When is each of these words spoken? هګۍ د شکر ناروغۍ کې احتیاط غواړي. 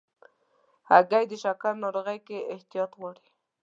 هګۍ 0.89 1.25
د 1.29 1.33
شکر 1.43 1.73
ناروغۍ 1.83 2.19
کې 2.27 2.37
احتیاط 2.53 2.91
غواړي. 2.99 3.25